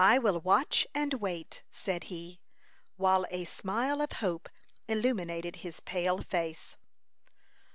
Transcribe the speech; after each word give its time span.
"I 0.03 0.17
will 0.17 0.39
watch 0.39 0.87
and 0.95 1.13
wait," 1.13 1.61
said 1.69 2.05
he, 2.05 2.39
while 2.97 3.23
a 3.29 3.45
smile 3.45 4.01
of 4.01 4.13
hope 4.13 4.49
illuminated 4.87 5.57
his 5.57 5.79
pale 5.81 6.23
face. 6.23 6.75